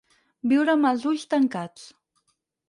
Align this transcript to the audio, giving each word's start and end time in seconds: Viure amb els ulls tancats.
Viure 0.53 0.73
amb 0.73 0.89
els 0.93 1.05
ulls 1.11 1.27
tancats. 1.35 1.85